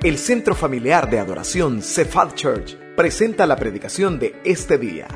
[0.00, 5.08] El Centro Familiar de Adoración Cephal Church presenta la predicación de este día.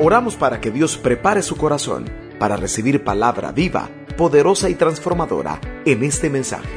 [0.00, 6.02] Oramos para que Dios prepare su corazón para recibir palabra viva, poderosa y transformadora en
[6.02, 6.68] este mensaje.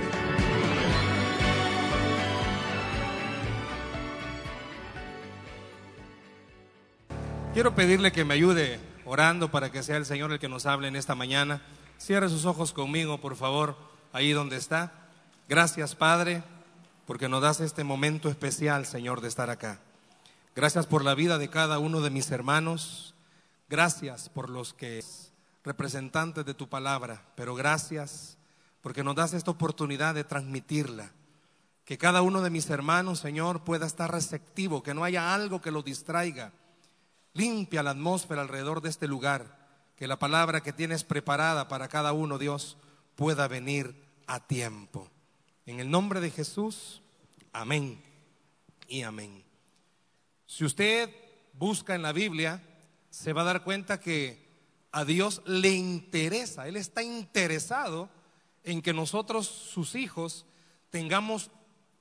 [7.55, 10.89] Quiero pedirle que me ayude orando para que sea el Señor el que nos hable
[10.89, 11.63] en esta mañana.
[11.97, 13.75] Cierre sus ojos conmigo, por favor,
[14.13, 15.00] ahí donde está.
[15.51, 16.43] Gracias, Padre,
[17.05, 19.81] porque nos das este momento especial, Señor, de estar acá.
[20.55, 23.15] Gracias por la vida de cada uno de mis hermanos.
[23.67, 25.03] Gracias por los que
[25.65, 28.37] representantes de tu palabra, pero gracias
[28.79, 31.11] porque nos das esta oportunidad de transmitirla.
[31.83, 35.71] Que cada uno de mis hermanos, Señor, pueda estar receptivo, que no haya algo que
[35.71, 36.53] lo distraiga.
[37.33, 39.57] Limpia la atmósfera alrededor de este lugar,
[39.97, 42.77] que la palabra que tienes preparada para cada uno, Dios,
[43.17, 45.11] pueda venir a tiempo.
[45.65, 47.01] En el nombre de Jesús,
[47.53, 48.01] amén
[48.87, 49.43] y amén.
[50.45, 51.09] Si usted
[51.53, 52.63] busca en la Biblia,
[53.09, 54.49] se va a dar cuenta que
[54.91, 58.09] a Dios le interesa, Él está interesado
[58.63, 60.45] en que nosotros, sus hijos,
[60.89, 61.51] tengamos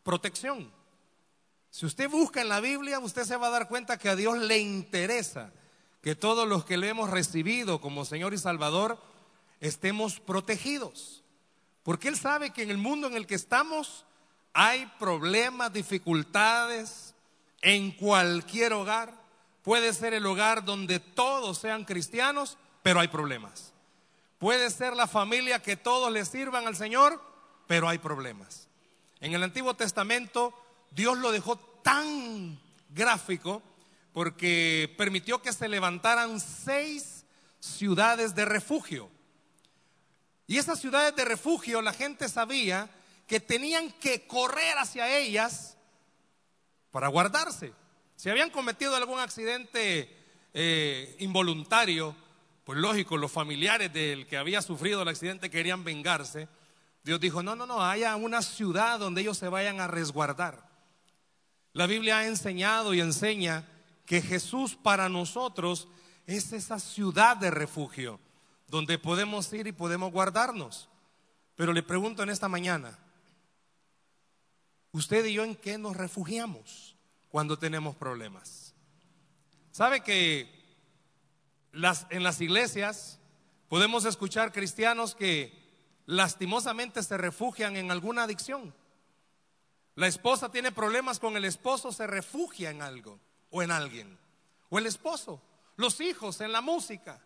[0.02, 0.72] protección.
[1.70, 4.38] Si usted busca en la Biblia, usted se va a dar cuenta que a Dios
[4.38, 5.52] le interesa
[6.02, 8.98] que todos los que le hemos recibido como Señor y Salvador
[9.60, 11.22] estemos protegidos.
[11.82, 14.04] Porque Él sabe que en el mundo en el que estamos
[14.52, 17.14] hay problemas, dificultades
[17.62, 19.14] en cualquier hogar.
[19.62, 23.72] Puede ser el hogar donde todos sean cristianos, pero hay problemas.
[24.38, 27.22] Puede ser la familia que todos le sirvan al Señor,
[27.66, 28.68] pero hay problemas.
[29.20, 30.54] En el Antiguo Testamento
[30.90, 32.58] Dios lo dejó tan
[32.88, 33.62] gráfico
[34.12, 37.24] porque permitió que se levantaran seis
[37.60, 39.08] ciudades de refugio.
[40.50, 42.90] Y esas ciudades de refugio, la gente sabía
[43.28, 45.76] que tenían que correr hacia ellas
[46.90, 47.72] para guardarse.
[48.16, 50.12] Si habían cometido algún accidente
[50.52, 52.16] eh, involuntario,
[52.64, 56.48] pues lógico, los familiares del que había sufrido el accidente querían vengarse.
[57.04, 60.68] Dios dijo, no, no, no, haya una ciudad donde ellos se vayan a resguardar.
[61.74, 63.68] La Biblia ha enseñado y enseña
[64.04, 65.86] que Jesús para nosotros
[66.26, 68.18] es esa ciudad de refugio
[68.70, 70.88] donde podemos ir y podemos guardarnos.
[71.56, 72.96] Pero le pregunto en esta mañana,
[74.92, 76.96] ¿usted y yo en qué nos refugiamos
[77.28, 78.74] cuando tenemos problemas?
[79.72, 80.48] ¿Sabe que
[81.72, 83.18] las, en las iglesias
[83.68, 85.52] podemos escuchar cristianos que
[86.06, 88.72] lastimosamente se refugian en alguna adicción?
[89.96, 93.18] La esposa tiene problemas con el esposo, se refugia en algo
[93.50, 94.18] o en alguien.
[94.70, 95.42] O el esposo,
[95.76, 97.20] los hijos en la música,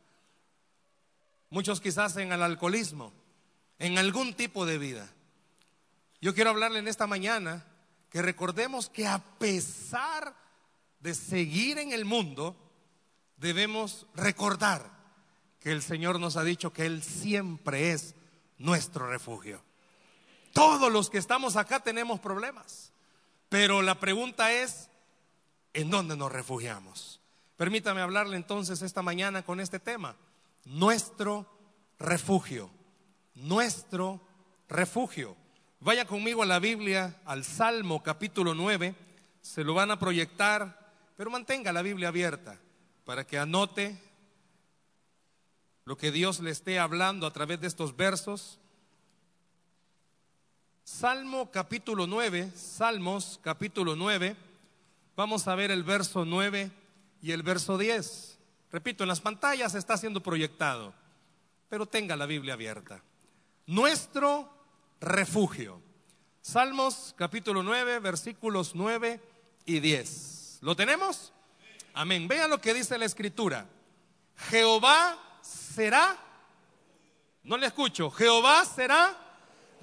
[1.50, 3.12] muchos quizás en el alcoholismo,
[3.78, 5.08] en algún tipo de vida.
[6.20, 7.64] Yo quiero hablarle en esta mañana
[8.10, 10.34] que recordemos que a pesar
[11.00, 12.56] de seguir en el mundo,
[13.36, 14.90] debemos recordar
[15.60, 18.14] que el Señor nos ha dicho que Él siempre es
[18.58, 19.62] nuestro refugio.
[20.52, 22.92] Todos los que estamos acá tenemos problemas,
[23.48, 24.88] pero la pregunta es,
[25.72, 27.20] ¿en dónde nos refugiamos?
[27.56, 30.16] Permítame hablarle entonces esta mañana con este tema
[30.64, 31.46] nuestro
[31.98, 32.70] refugio,
[33.34, 34.20] nuestro
[34.68, 35.36] refugio.
[35.80, 38.94] Vaya conmigo a la Biblia, al Salmo capítulo 9,
[39.40, 42.58] se lo van a proyectar, pero mantenga la Biblia abierta
[43.04, 44.00] para que anote
[45.84, 48.58] lo que Dios le esté hablando a través de estos versos.
[50.84, 54.36] Salmo capítulo 9, Salmos capítulo 9,
[55.16, 56.70] vamos a ver el verso 9
[57.20, 58.33] y el verso 10.
[58.74, 60.92] Repito, en las pantallas está siendo proyectado,
[61.68, 63.04] pero tenga la Biblia abierta.
[63.66, 64.52] Nuestro
[65.00, 65.80] refugio.
[66.40, 69.20] Salmos capítulo 9, versículos 9
[69.64, 70.58] y 10.
[70.62, 71.32] ¿Lo tenemos?
[71.92, 72.26] Amén.
[72.26, 73.68] Vean lo que dice la escritura.
[74.50, 76.18] Jehová será,
[77.44, 79.16] no le escucho, Jehová será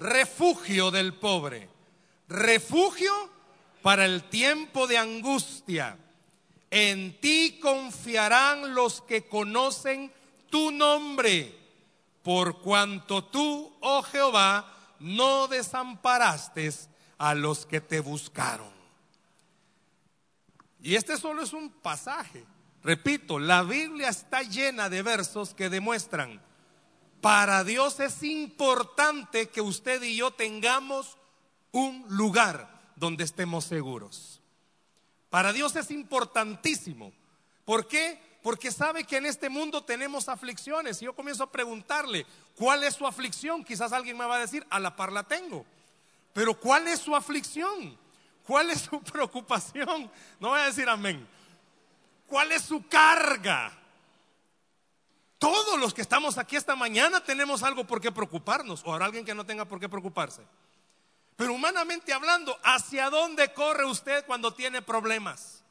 [0.00, 1.70] refugio del pobre,
[2.28, 3.10] refugio
[3.80, 5.96] para el tiempo de angustia
[6.74, 10.10] en ti confiarán los que conocen
[10.48, 11.54] tu nombre,
[12.22, 16.72] por cuanto tú, oh Jehová, no desamparaste
[17.18, 18.72] a los que te buscaron.
[20.80, 22.46] Y este solo es un pasaje.
[22.82, 26.40] Repito, la Biblia está llena de versos que demuestran,
[27.20, 31.18] para Dios es importante que usted y yo tengamos
[31.70, 34.41] un lugar donde estemos seguros.
[35.32, 37.10] Para Dios es importantísimo.
[37.64, 38.20] ¿Por qué?
[38.42, 41.00] Porque sabe que en este mundo tenemos aflicciones.
[41.00, 43.64] Y yo comienzo a preguntarle, ¿cuál es su aflicción?
[43.64, 45.64] Quizás alguien me va a decir, a la par la tengo.
[46.34, 47.98] Pero ¿cuál es su aflicción?
[48.46, 50.10] ¿Cuál es su preocupación?
[50.38, 51.26] No voy a decir amén.
[52.26, 53.72] ¿Cuál es su carga?
[55.38, 58.82] Todos los que estamos aquí esta mañana tenemos algo por qué preocuparnos.
[58.84, 60.42] O habrá alguien que no tenga por qué preocuparse.
[61.36, 65.62] Pero humanamente hablando, ¿hacia dónde corre usted cuando tiene problemas?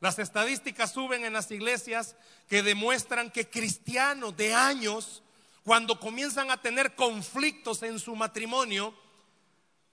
[0.00, 2.16] Las estadísticas suben en las iglesias
[2.48, 5.22] que demuestran que cristianos de años,
[5.62, 8.94] cuando comienzan a tener conflictos en su matrimonio,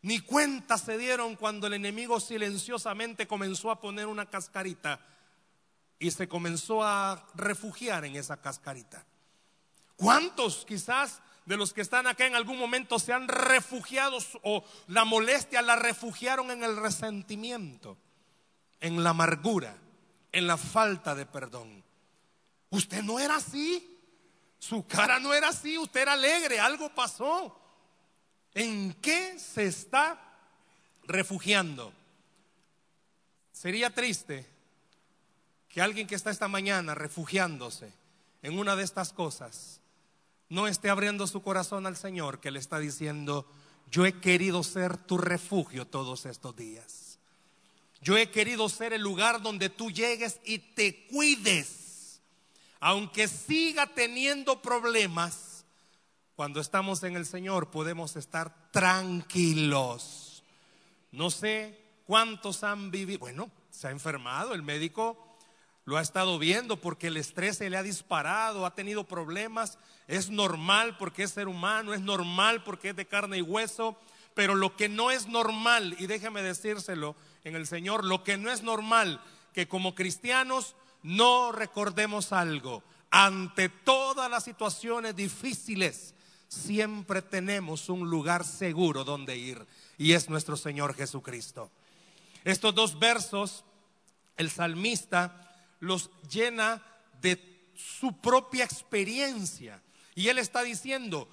[0.02, 5.00] ni cuenta se dieron cuando el enemigo silenciosamente comenzó a poner una cascarita
[6.00, 9.06] y se comenzó a refugiar en esa cascarita.
[9.98, 15.06] ¿Cuántos quizás de los que están acá en algún momento se han refugiado o la
[15.06, 17.98] molestia la refugiaron en el resentimiento,
[18.82, 19.78] en la amargura,
[20.34, 21.86] en la falta de perdón?
[22.70, 23.98] Usted no era así,
[24.60, 27.58] su cara no era así, usted era alegre, algo pasó.
[28.54, 30.20] ¿En qué se está
[31.06, 31.94] refugiando?
[33.54, 34.46] Sería triste
[35.70, 37.94] que alguien que está esta mañana refugiándose
[38.42, 39.77] en una de estas cosas
[40.50, 43.46] no esté abriendo su corazón al Señor que le está diciendo,
[43.90, 47.20] yo he querido ser tu refugio todos estos días.
[48.02, 52.22] Yo he querido ser el lugar donde tú llegues y te cuides.
[52.80, 55.66] Aunque siga teniendo problemas,
[56.36, 60.44] cuando estamos en el Señor podemos estar tranquilos.
[61.12, 65.18] No sé cuántos han vivido, bueno, se ha enfermado, el médico
[65.86, 70.30] lo ha estado viendo porque el estrés se le ha disparado, ha tenido problemas, es
[70.30, 73.98] normal porque es ser humano, es normal porque es de carne y hueso,
[74.34, 78.52] pero lo que no es normal, y déjeme decírselo en el Señor, lo que no
[78.52, 79.22] es normal,
[79.54, 86.14] que como cristianos no recordemos algo, ante todas las situaciones difíciles,
[86.48, 89.66] siempre tenemos un lugar seguro donde ir
[89.98, 91.70] y es nuestro Señor Jesucristo.
[92.44, 93.66] Estos dos versos,
[94.38, 96.82] el salmista los llena
[97.22, 99.82] de su propia experiencia
[100.18, 101.30] y él está diciendo,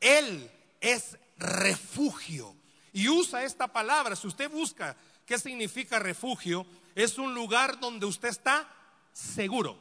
[0.00, 0.50] Él
[0.80, 2.56] es refugio.
[2.92, 6.66] Y usa esta palabra, si usted busca qué significa refugio,
[6.96, 8.68] es un lugar donde usted está
[9.12, 9.78] seguro,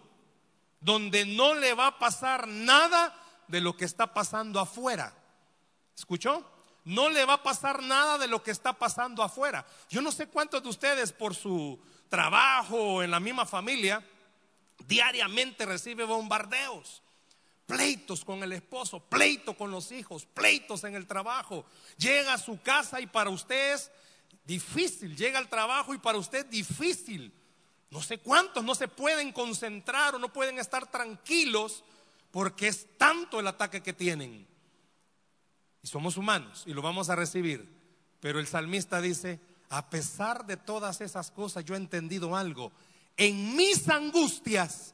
[0.82, 5.16] donde no le va a pasar nada de lo que está pasando afuera.
[5.98, 6.48] ¿Escuchó?
[6.86, 9.66] No le va a pasar nada de lo que está pasando afuera.
[9.90, 14.06] Yo no sé cuántos de ustedes por su trabajo en la misma familia
[14.86, 17.03] diariamente recibe bombardeos.
[17.74, 21.66] Pleitos con el esposo, pleitos con los hijos, pleitos en el trabajo.
[21.98, 23.92] Llega a su casa y para usted es
[24.46, 25.18] difícil.
[25.18, 27.34] Llega al trabajo y para usted es difícil.
[27.90, 31.84] No sé cuántos no se pueden concentrar o no pueden estar tranquilos
[32.30, 34.48] porque es tanto el ataque que tienen.
[35.82, 37.68] Y somos humanos y lo vamos a recibir.
[38.20, 42.72] Pero el salmista dice, a pesar de todas esas cosas, yo he entendido algo.
[43.18, 44.93] En mis angustias,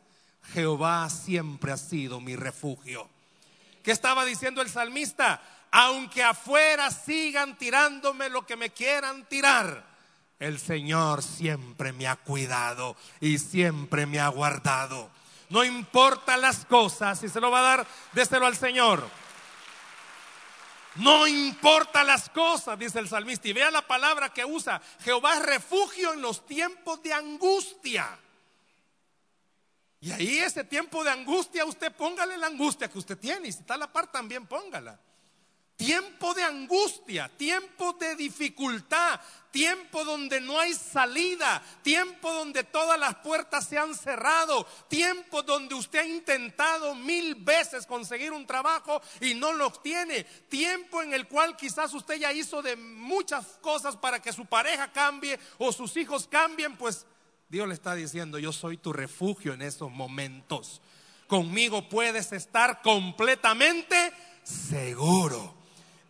[0.53, 3.07] Jehová siempre ha sido mi refugio.
[3.83, 5.41] ¿Qué estaba diciendo el salmista?
[5.71, 9.85] Aunque afuera sigan tirándome lo que me quieran tirar,
[10.39, 15.11] el Señor siempre me ha cuidado y siempre me ha guardado.
[15.49, 19.07] No importa las cosas, si se lo va a dar, déselo al Señor.
[20.95, 23.47] No importa las cosas, dice el salmista.
[23.47, 24.81] Y vea la palabra que usa.
[25.03, 28.17] Jehová es refugio en los tiempos de angustia.
[30.01, 33.49] Y ahí ese tiempo de angustia, usted póngale la angustia que usted tiene.
[33.49, 34.99] Y si está a la par, también póngala
[35.79, 39.17] tiempo de angustia, tiempo de dificultad,
[39.49, 45.75] tiempo donde no hay salida, tiempo donde todas las puertas se han cerrado, tiempo donde
[45.75, 51.29] usted ha intentado mil veces conseguir un trabajo y no lo obtiene, tiempo en el
[51.29, 55.95] cual quizás usted ya hizo de muchas cosas para que su pareja cambie o sus
[55.95, 57.05] hijos cambien, pues
[57.49, 60.81] Dios le está diciendo, yo soy tu refugio en esos momentos.
[61.27, 64.13] Conmigo puedes estar completamente
[64.43, 65.55] seguro.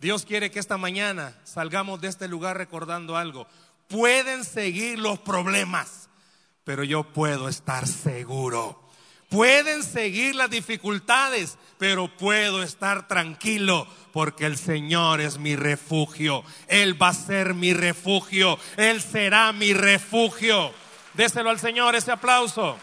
[0.02, 3.48] Dios quiere que esta mañana salgamos de este lugar recordando algo.
[3.88, 6.10] Pueden seguir los problemas,
[6.66, 8.82] pero yo puedo estar seguro.
[9.30, 16.44] Pueden seguir las dificultades, pero puedo estar tranquilo porque el Señor es mi refugio.
[16.68, 18.60] Él va a ser mi refugio.
[18.76, 20.74] Él será mi refugio.
[21.14, 22.78] Déselo al Señor ese aplauso.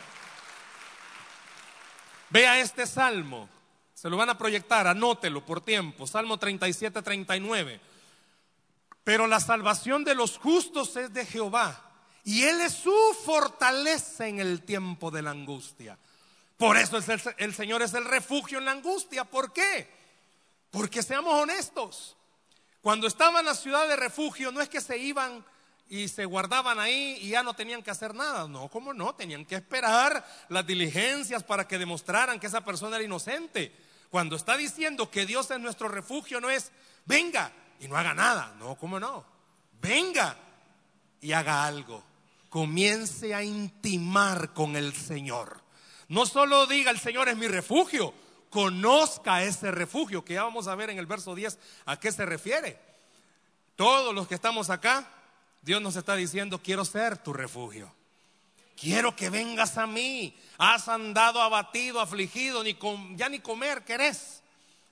[2.30, 3.48] Vea este salmo.
[3.94, 6.06] Se lo van a proyectar, anótelo por tiempo.
[6.06, 7.80] Salmo 37, 39.
[9.04, 11.82] Pero la salvación de los justos es de Jehová.
[12.24, 15.96] Y Él es su fortaleza en el tiempo de la angustia.
[16.56, 17.04] Por eso el,
[17.38, 19.24] el Señor es el refugio en la angustia.
[19.24, 19.88] ¿Por qué?
[20.70, 22.16] Porque seamos honestos.
[22.82, 25.44] Cuando estaban en la ciudad de refugio, no es que se iban
[25.88, 28.48] y se guardaban ahí y ya no tenían que hacer nada.
[28.48, 29.14] No, ¿cómo no?
[29.14, 33.72] Tenían que esperar las diligencias para que demostraran que esa persona era inocente.
[34.10, 36.72] Cuando está diciendo que Dios es nuestro refugio, no es
[37.04, 38.54] venga y no haga nada.
[38.58, 39.24] No, ¿cómo no?
[39.80, 40.36] Venga
[41.20, 42.02] y haga algo.
[42.48, 45.60] Comience a intimar con el Señor.
[46.08, 48.14] No solo diga el Señor es mi refugio,
[48.48, 52.24] conozca ese refugio, que ya vamos a ver en el verso 10 a qué se
[52.24, 52.78] refiere.
[53.74, 55.06] Todos los que estamos acá,
[55.66, 57.92] Dios nos está diciendo, quiero ser tu refugio.
[58.76, 60.32] Quiero que vengas a mí.
[60.58, 62.78] Has andado abatido, afligido, ni
[63.16, 64.44] ya ni comer querés.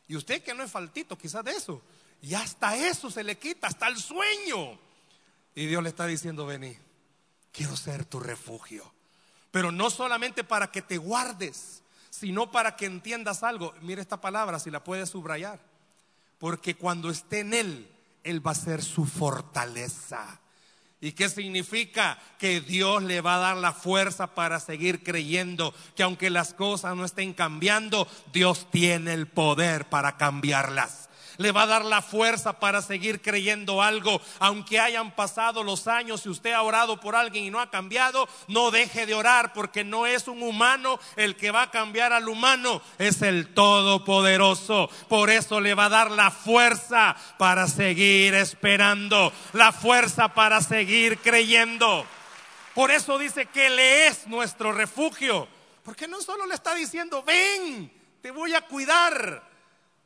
[0.09, 1.81] Y usted que no es faltito quizás de eso.
[2.21, 4.77] Y hasta eso se le quita, hasta el sueño.
[5.55, 6.77] Y Dios le está diciendo, vení,
[7.53, 8.93] quiero ser tu refugio.
[9.53, 13.75] Pero no solamente para que te guardes, sino para que entiendas algo.
[13.81, 15.61] Mire esta palabra, si la puedes subrayar.
[16.39, 17.89] Porque cuando esté en Él,
[18.25, 20.41] Él va a ser su fortaleza.
[21.05, 22.19] ¿Y qué significa?
[22.39, 26.97] Que Dios le va a dar la fuerza para seguir creyendo que aunque las cosas
[26.97, 31.04] no estén cambiando, Dios tiene el poder para cambiarlas
[31.37, 34.21] le va a dar la fuerza para seguir creyendo algo.
[34.39, 38.29] Aunque hayan pasado los años y usted ha orado por alguien y no ha cambiado,
[38.49, 42.29] no deje de orar porque no es un humano el que va a cambiar al
[42.29, 44.91] humano, es el Todopoderoso.
[45.09, 51.19] Por eso le va a dar la fuerza para seguir esperando, la fuerza para seguir
[51.19, 52.07] creyendo.
[52.75, 55.49] Por eso dice que le es nuestro refugio.
[55.85, 59.54] Porque no solo le está diciendo, ven, te voy a cuidar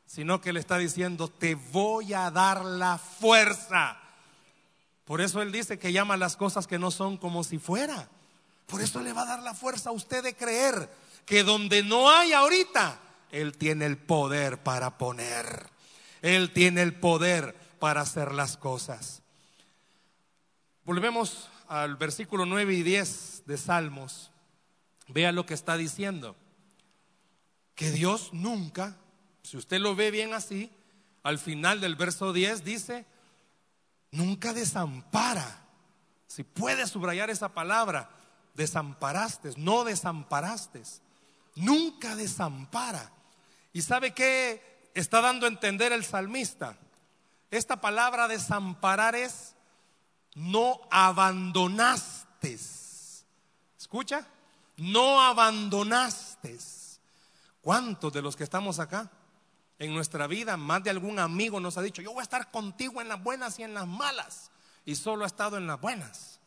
[0.09, 3.99] sino que le está diciendo, te voy a dar la fuerza.
[5.05, 8.09] Por eso él dice que llama las cosas que no son como si fuera.
[8.65, 10.89] Por eso le va a dar la fuerza a usted de creer
[11.27, 12.99] que donde no hay ahorita,
[13.29, 15.69] él tiene el poder para poner.
[16.23, 19.21] Él tiene el poder para hacer las cosas.
[20.85, 24.31] Volvemos al versículo 9 y 10 de Salmos.
[25.07, 26.35] Vea lo que está diciendo.
[27.75, 28.97] Que Dios nunca
[29.49, 30.71] si usted lo ve bien así,
[31.23, 33.07] al final del verso 10 dice,
[34.11, 35.65] nunca desampara.
[36.27, 38.11] Si puede subrayar esa palabra,
[38.53, 40.83] desamparaste, no desamparaste.
[41.55, 43.11] Nunca desampara.
[43.73, 46.77] ¿Y sabe qué está dando a entender el salmista?
[47.49, 49.55] Esta palabra desamparar es
[50.35, 52.55] no abandonaste.
[53.79, 54.27] ¿Escucha?
[54.77, 56.55] No abandonaste.
[57.61, 59.09] ¿Cuántos de los que estamos acá
[59.79, 63.01] en nuestra vida, más de algún amigo nos ha dicho, yo voy a estar contigo
[63.01, 64.51] en las buenas y en las malas,
[64.85, 66.39] y solo ha estado en las buenas.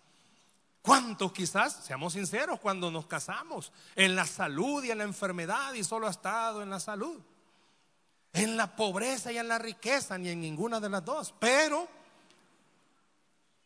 [0.83, 5.83] ¿Cuántos quizás, seamos sinceros, cuando nos casamos, en la salud y en la enfermedad, y
[5.83, 7.21] solo ha estado en la salud?
[8.35, 11.35] En la pobreza y en la riqueza, ni en ninguna de las dos.
[11.39, 11.89] Pero,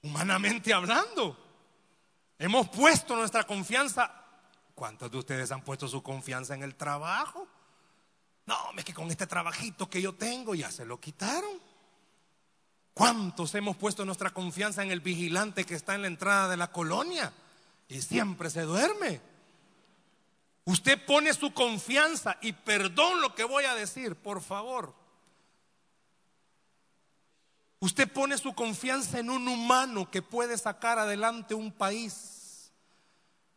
[0.02, 1.36] humanamente hablando,
[2.38, 4.12] hemos puesto nuestra confianza.
[4.74, 7.48] ¿Cuántos de ustedes han puesto su confianza en el trabajo?
[8.46, 11.60] No, es que con este trabajito que yo tengo ya se lo quitaron.
[12.94, 16.70] ¿Cuántos hemos puesto nuestra confianza en el vigilante que está en la entrada de la
[16.70, 17.32] colonia
[17.88, 19.20] y siempre se duerme?
[20.64, 24.94] Usted pone su confianza y perdón lo que voy a decir, por favor.
[27.80, 32.72] Usted pone su confianza en un humano que puede sacar adelante un país.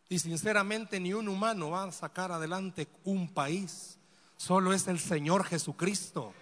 [0.10, 3.99] Y sinceramente ni un humano va a sacar adelante un país.
[4.40, 6.34] Solo es el Señor Jesucristo.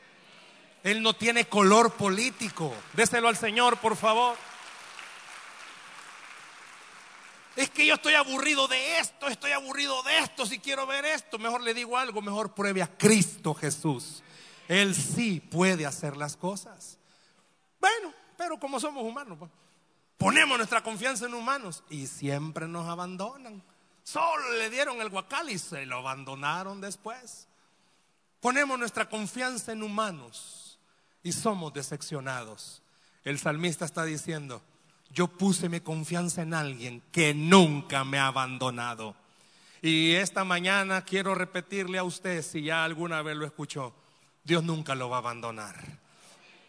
[0.83, 2.71] Él no tiene color político.
[2.93, 4.37] Déselo al Señor, por favor.
[7.55, 11.39] Es que yo estoy aburrido de esto, estoy aburrido de esto, si quiero ver esto,
[11.39, 14.21] mejor le digo algo, mejor pruebe a Cristo Jesús.
[14.67, 16.99] Él sí puede hacer las cosas.
[17.79, 19.49] Bueno, pero como somos humanos, pues,
[20.19, 23.63] ponemos nuestra confianza en humanos y siempre nos abandonan.
[24.03, 27.46] Solo le dieron el guacal y se lo abandonaron después.
[28.47, 30.79] Ponemos nuestra confianza en humanos
[31.21, 32.81] y somos decepcionados.
[33.25, 34.61] El salmista está diciendo,
[35.11, 39.17] yo puse mi confianza en alguien que nunca me ha abandonado.
[39.81, 43.93] Y esta mañana quiero repetirle a usted, si ya alguna vez lo escuchó,
[44.45, 45.83] Dios nunca lo va a abandonar.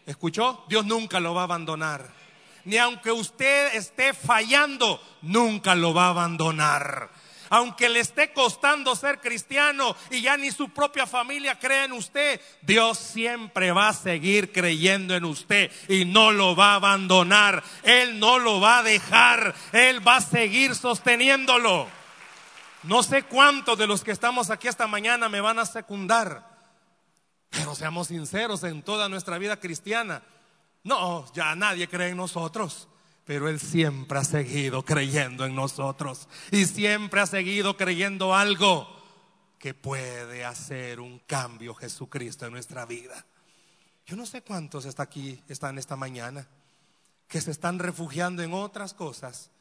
[0.05, 0.65] ¿Escuchó?
[0.67, 2.11] Dios nunca lo va a abandonar.
[2.65, 7.09] Ni aunque usted esté fallando, nunca lo va a abandonar
[7.49, 12.41] aunque le esté costando ser cristiano y ya ni su propia familia cree en usted,
[12.61, 17.63] Dios siempre va a seguir creyendo en usted y no lo va a abandonar.
[17.83, 19.55] Él no lo va a dejar.
[19.71, 21.87] Él va a seguir sosteniéndolo.
[22.83, 26.47] No sé cuántos de los que estamos aquí esta mañana me van a secundar,
[27.49, 30.23] pero seamos sinceros en toda nuestra vida cristiana.
[30.83, 32.88] No, ya nadie cree en nosotros.
[33.29, 36.27] Pero Él siempre ha seguido creyendo en nosotros.
[36.49, 38.87] Y siempre ha seguido creyendo algo
[39.59, 43.23] que puede hacer un cambio Jesucristo en nuestra vida.
[44.07, 46.47] Yo no sé cuántos está aquí, están esta mañana,
[47.27, 49.51] que se están refugiando en otras cosas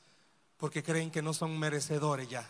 [0.57, 2.49] porque creen que no son merecedores ya.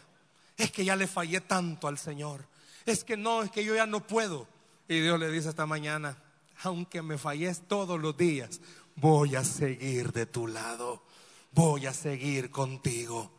[0.56, 2.44] Es que ya le fallé tanto al Señor.
[2.86, 4.46] Es que no, es que yo ya no puedo.
[4.86, 6.16] Y Dios le dice esta mañana,
[6.62, 8.60] aunque me falles todos los días,
[8.94, 11.07] voy a seguir de tu lado.
[11.52, 13.30] Voy a seguir contigo.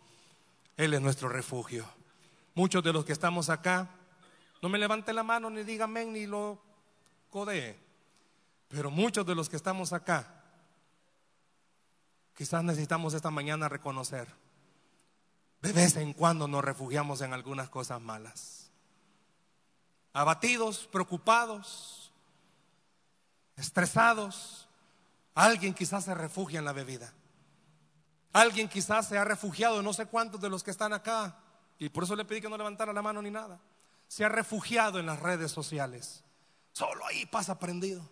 [0.77, 1.85] Él es nuestro refugio.
[2.55, 3.89] Muchos de los que estamos acá,
[4.61, 6.61] no me levante la mano ni diga amén ni lo
[7.29, 7.77] codee.
[8.67, 10.43] Pero muchos de los que estamos acá,
[12.35, 14.27] quizás necesitamos esta mañana reconocer.
[15.61, 18.71] De vez en cuando nos refugiamos en algunas cosas malas.
[20.13, 22.11] Abatidos, preocupados,
[23.57, 24.67] estresados.
[25.35, 27.13] Alguien quizás se refugia en la bebida.
[28.33, 31.39] Alguien quizás se ha refugiado, no sé cuántos de los que están acá,
[31.79, 33.59] y por eso le pedí que no levantara la mano ni nada.
[34.07, 36.24] Se ha refugiado en las redes sociales.
[36.74, 38.07] Solo ahí pasa prendido.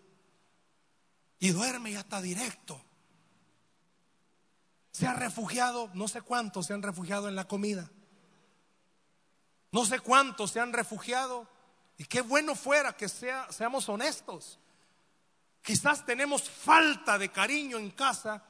[1.39, 2.81] Y duerme y está directo.
[4.91, 7.89] Se ha refugiado, no sé cuántos se han refugiado en la comida.
[9.71, 11.47] No sé cuántos se han refugiado.
[11.97, 14.59] Y qué bueno fuera que sea, seamos honestos.
[15.61, 18.43] Quizás tenemos falta de cariño en casa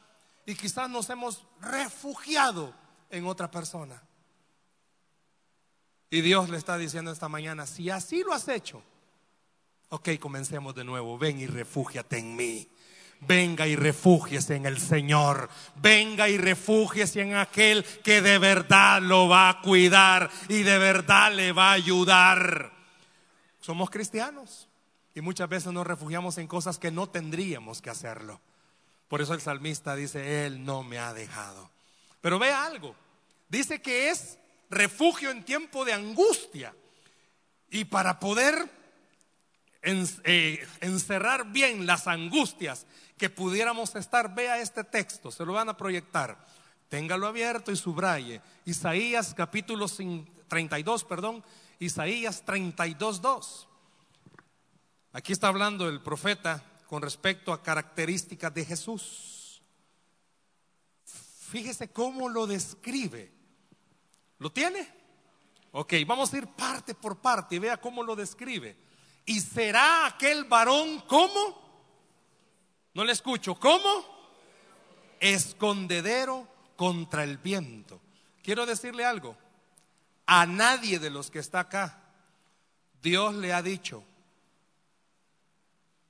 [0.48, 2.74] y quizás nos hemos refugiado
[3.12, 4.02] en otra persona.
[6.10, 8.82] Y Dios le está diciendo esta mañana, si así lo has hecho,
[9.90, 12.68] ok, comencemos de nuevo, ven y refúgiate en mí.
[13.20, 15.50] Venga y refúgiese en el Señor.
[15.76, 21.34] Venga y refúgiese en aquel que de verdad lo va a cuidar y de verdad
[21.34, 22.72] le va a ayudar.
[23.60, 24.70] Somos cristianos
[25.14, 28.40] y muchas veces nos refugiamos en cosas que no tendríamos que hacerlo.
[29.08, 31.70] Por eso el salmista dice, Él no me ha dejado.
[32.22, 32.96] Pero vea algo,
[33.48, 34.38] dice que es
[34.70, 36.74] refugio en tiempo de angustia.
[37.70, 38.70] Y para poder
[39.82, 42.86] eh, encerrar bien las angustias
[43.18, 46.38] que pudiéramos estar, vea este texto, se lo van a proyectar.
[46.90, 48.42] Téngalo abierto y subraye.
[48.66, 49.88] Isaías capítulo
[50.48, 51.44] 32, perdón,
[51.80, 53.68] Isaías 32, 2.
[55.14, 59.62] Aquí está hablando el profeta con respecto a características de Jesús.
[61.04, 63.32] Fíjese cómo lo describe.
[64.40, 64.88] ¿Lo tiene?
[65.72, 68.78] Ok, vamos a ir parte por parte y vea cómo lo describe.
[69.26, 71.62] Y será aquel varón como,
[72.94, 74.06] no le escucho, ¿cómo?
[75.20, 78.00] Escondedero contra el viento.
[78.42, 79.38] Quiero decirle algo,
[80.26, 82.02] a nadie de los que está acá,
[83.02, 84.04] Dios le ha dicho,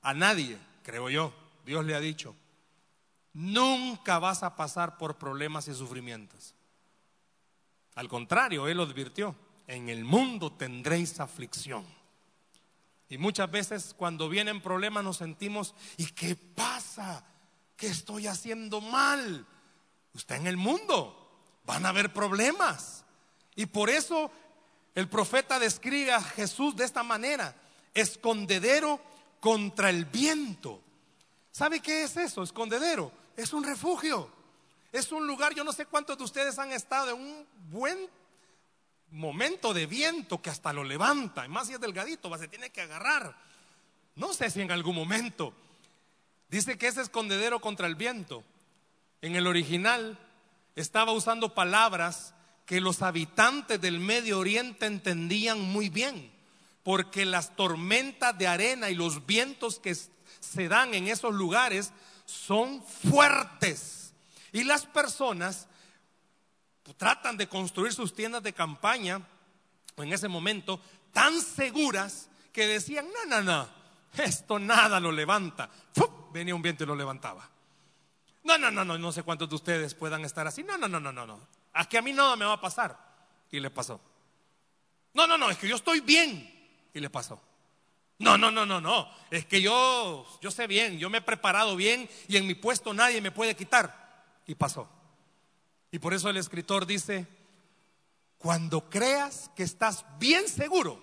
[0.02, 1.34] a nadie, creo yo,
[1.66, 2.34] Dios le ha dicho,
[3.34, 6.54] nunca vas a pasar por problemas y sufrimientos.
[7.94, 11.84] Al contrario, Él advirtió, en el mundo tendréis aflicción.
[13.10, 17.22] Y muchas veces cuando vienen problemas nos sentimos, ¿y qué pasa?
[17.76, 19.46] ¿Qué estoy haciendo mal?
[20.14, 23.04] Usted en el mundo, van a haber problemas.
[23.56, 24.30] Y por eso
[24.94, 27.54] el profeta describe a Jesús de esta manera,
[27.92, 29.02] escondedero
[29.40, 30.82] contra el viento.
[31.50, 32.42] ¿Sabe qué es eso?
[32.42, 33.12] Escondedero.
[33.36, 34.30] Es un refugio.
[34.92, 38.08] Es un lugar, yo no sé cuántos de ustedes han estado en un buen
[39.10, 41.44] momento de viento que hasta lo levanta.
[41.44, 43.36] Y más si es delgadito, se tiene que agarrar.
[44.14, 45.52] No sé si en algún momento.
[46.48, 48.42] Dice que es escondedero contra el viento.
[49.20, 50.18] En el original
[50.76, 56.37] estaba usando palabras que los habitantes del Medio Oriente entendían muy bien
[56.82, 61.92] porque las tormentas de arena y los vientos que se dan en esos lugares
[62.24, 64.12] son fuertes.
[64.52, 65.68] Y las personas
[66.96, 69.20] tratan de construir sus tiendas de campaña
[69.96, 70.80] en ese momento
[71.12, 73.68] tan seguras que decían, no, no, no,
[74.16, 75.68] esto nada lo levanta.
[76.32, 77.48] Venía un viento y lo levantaba.
[78.44, 80.62] No, no, no, no, no sé cuántos de ustedes puedan estar así.
[80.62, 81.40] No, no, no, no, no, no.
[81.74, 82.98] Aquí a mí nada me va a pasar.
[83.50, 84.00] Y le pasó.
[85.14, 86.57] No, no, no, es que yo estoy bien
[86.98, 87.40] y le pasó.
[88.18, 89.08] No, no, no, no, no.
[89.30, 92.92] Es que yo, yo sé bien, yo me he preparado bien y en mi puesto
[92.92, 94.26] nadie me puede quitar.
[94.46, 94.88] Y pasó.
[95.90, 97.26] Y por eso el escritor dice,
[98.38, 101.00] cuando creas que estás bien seguro,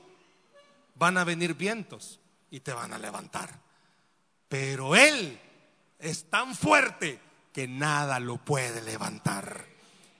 [0.95, 2.19] van a venir vientos
[2.51, 3.59] y te van a levantar.
[4.49, 5.39] Pero Él
[5.99, 7.19] es tan fuerte
[7.53, 9.65] que nada lo puede levantar.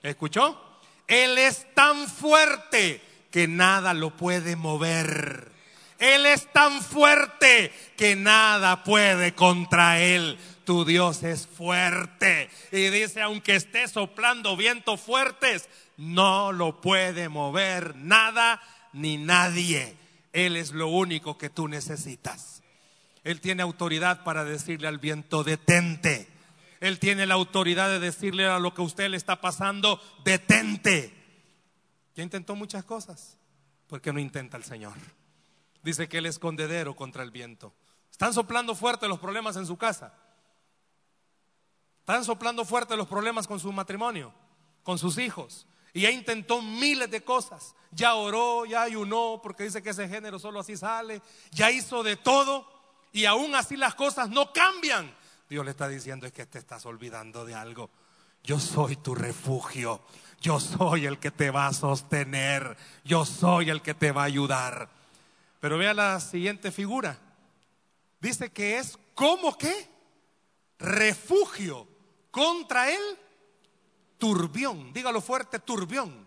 [0.02, 0.58] ¿Escuchó?
[1.06, 5.55] Él es tan fuerte que nada lo puede mover.
[5.98, 10.38] Él es tan fuerte que nada puede contra Él.
[10.64, 12.50] tu Dios es fuerte.
[12.72, 18.60] Y dice, aunque esté soplando vientos fuertes, no lo puede mover nada
[18.92, 19.96] ni nadie.
[20.32, 22.62] Él es lo único que tú necesitas.
[23.24, 26.28] Él tiene autoridad para decirle al viento, detente.
[26.80, 31.12] Él tiene la autoridad de decirle a lo que a usted le está pasando, detente.
[32.14, 33.38] Ya intentó muchas cosas.
[33.86, 34.94] ¿Por qué no intenta el Señor?
[35.86, 37.72] Dice que Él es escondedero contra el viento.
[38.10, 40.12] Están soplando fuerte los problemas en su casa.
[42.00, 44.34] Están soplando fuerte los problemas con su matrimonio,
[44.82, 45.64] con sus hijos.
[45.92, 47.76] Y ya intentó miles de cosas.
[47.92, 51.22] Ya oró, ya ayunó, porque dice que ese género solo así sale.
[51.52, 52.66] Ya hizo de todo.
[53.12, 55.14] Y aún así las cosas no cambian.
[55.48, 57.90] Dios le está diciendo es que te estás olvidando de algo.
[58.42, 60.00] Yo soy tu refugio.
[60.40, 62.76] Yo soy el que te va a sostener.
[63.04, 64.95] Yo soy el que te va a ayudar.
[65.60, 67.18] Pero vea la siguiente figura.
[68.20, 69.88] Dice que es como que
[70.78, 71.88] refugio
[72.30, 73.02] contra el
[74.18, 74.92] turbión.
[74.92, 76.26] Dígalo fuerte, turbión.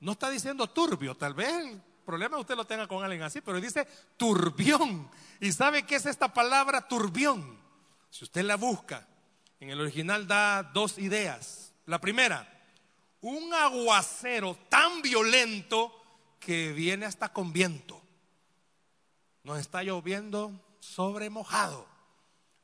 [0.00, 3.60] No está diciendo turbio, tal vez el problema usted lo tenga con alguien así, pero
[3.60, 5.10] dice turbión.
[5.40, 7.58] ¿Y sabe qué es esta palabra turbión?
[8.10, 9.06] Si usted la busca,
[9.60, 11.72] en el original da dos ideas.
[11.86, 12.48] La primera,
[13.20, 15.92] un aguacero tan violento
[16.38, 18.02] que viene hasta con viento.
[19.46, 21.86] Nos está lloviendo sobre mojado.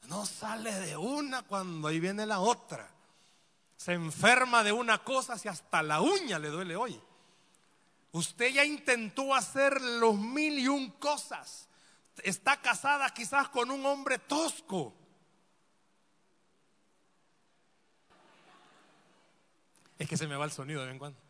[0.09, 2.90] No sale de una cuando ahí viene la otra.
[3.77, 7.01] Se enferma de una cosa si hasta la uña le duele hoy.
[8.11, 11.68] Usted ya intentó hacer los mil y un cosas.
[12.25, 14.92] Está casada quizás con un hombre tosco.
[20.01, 21.21] Es que se me va el sonido de vez en cuando.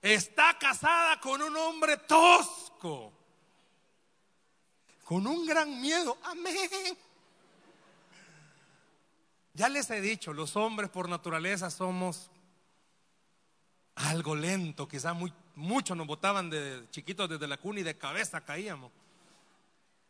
[0.00, 3.23] Está casada con un hombre tosco.
[5.04, 6.16] Con un gran miedo.
[6.24, 6.96] Amén.
[9.52, 12.30] Ya les he dicho, los hombres por naturaleza somos
[13.94, 18.40] algo lento, quizás muy, muchos nos botaban de chiquitos desde la cuna y de cabeza
[18.40, 18.90] caíamos.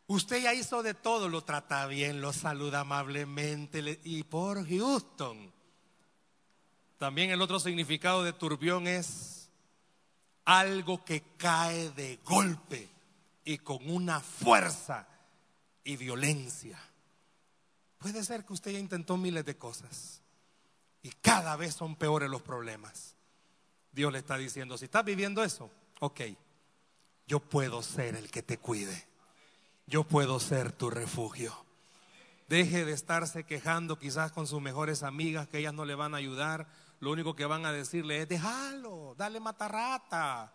[0.06, 5.52] Usted ya hizo de todo, lo trata bien, lo saluda amablemente y por Houston.
[6.98, 9.50] También el otro significado de turbión es
[10.46, 12.93] algo que cae de golpe
[13.44, 15.06] y con una fuerza
[15.84, 16.78] y violencia.
[17.98, 20.22] Puede ser que usted ya intentó miles de cosas
[21.02, 23.14] y cada vez son peores los problemas.
[23.92, 26.20] Dios le está diciendo, si estás viviendo eso, ok,
[27.26, 29.06] yo puedo ser el que te cuide.
[29.86, 31.54] Yo puedo ser tu refugio.
[32.48, 36.18] Deje de estarse quejando quizás con sus mejores amigas que ellas no le van a
[36.18, 36.66] ayudar.
[37.00, 40.52] Lo único que van a decirle es, déjalo, dale matarrata.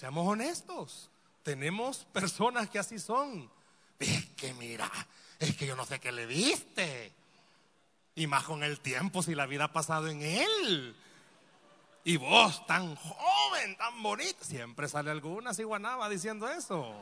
[0.00, 1.10] Seamos honestos.
[1.42, 3.50] Tenemos personas que así son.
[3.98, 4.90] Es que mira,
[5.38, 7.12] es que yo no sé qué le viste.
[8.14, 10.96] Y más con el tiempo, si la vida ha pasado en él.
[12.02, 14.42] Y vos, tan joven, tan bonita.
[14.42, 16.94] Siempre sale alguna ciguanaba diciendo eso.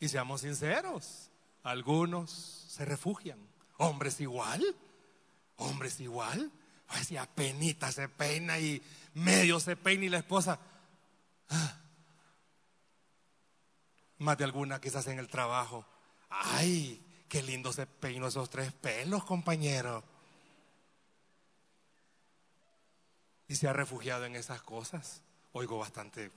[0.00, 1.28] Y seamos sinceros,
[1.62, 3.38] algunos se refugian.
[3.76, 4.64] Hombres igual,
[5.56, 6.50] hombres igual.
[6.88, 8.82] Ay, si apenita se peina y
[9.12, 10.58] medio se peina y la esposa.
[11.50, 11.80] Ah,
[14.18, 15.84] más de alguna quizás en el trabajo.
[16.28, 20.02] Ay, qué lindo se peinó esos tres pelos, compañero.
[23.48, 25.22] Y se ha refugiado en esas cosas.
[25.52, 26.32] Oigo bastante.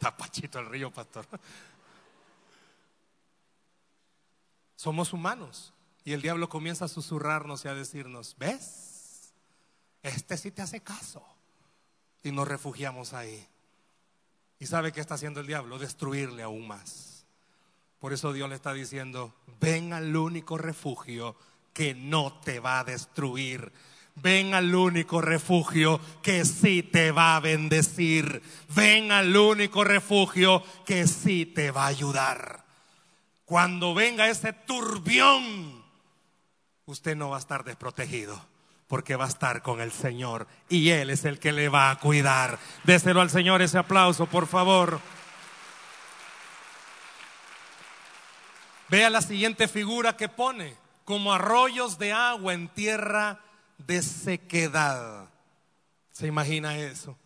[0.00, 1.26] Tapachito el río, pastor.
[4.76, 5.72] Somos humanos.
[6.04, 9.32] Y el diablo comienza a susurrarnos y a decirnos, ¿ves?
[10.02, 11.22] Este sí te hace caso.
[12.22, 13.46] Y nos refugiamos ahí.
[14.60, 15.78] ¿Y sabe qué está haciendo el diablo?
[15.78, 17.24] Destruirle aún más.
[18.00, 21.36] Por eso Dios le está diciendo, ven al único refugio
[21.72, 23.72] que no te va a destruir.
[24.16, 28.42] Ven al único refugio que sí te va a bendecir.
[28.74, 32.64] Ven al único refugio que sí te va a ayudar.
[33.44, 35.84] Cuando venga ese turbión,
[36.86, 38.57] usted no va a estar desprotegido
[38.88, 41.98] porque va a estar con el Señor y Él es el que le va a
[41.98, 42.58] cuidar.
[42.84, 45.00] Déselo al Señor ese aplauso, por favor.
[48.88, 50.74] Vea la siguiente figura que pone,
[51.04, 53.40] como arroyos de agua en tierra
[53.76, 55.28] de sequedad.
[56.10, 57.16] ¿Se imagina eso?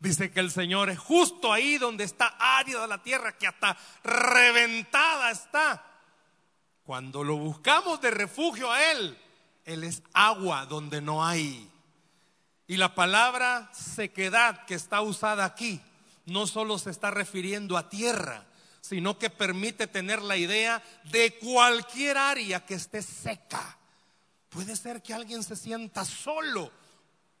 [0.00, 5.30] Dice que el Señor es justo ahí donde está árida la tierra, que hasta reventada
[5.30, 5.82] está.
[6.82, 9.16] Cuando lo buscamos de refugio a Él,
[9.64, 11.70] él es agua donde no hay.
[12.66, 15.80] Y la palabra sequedad que está usada aquí
[16.26, 18.46] no solo se está refiriendo a tierra,
[18.80, 23.78] sino que permite tener la idea de cualquier área que esté seca.
[24.48, 26.70] Puede ser que alguien se sienta solo,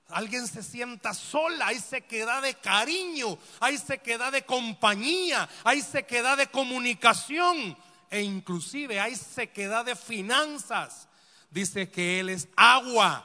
[0.08, 6.48] alguien se sienta sola, hay sequedad de cariño, hay sequedad de compañía, hay sequedad de
[6.48, 7.76] comunicación
[8.10, 11.08] e inclusive hay sequedad de finanzas.
[11.54, 13.24] Dice que Él es agua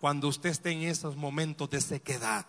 [0.00, 2.44] cuando usted esté en esos momentos de sequedad.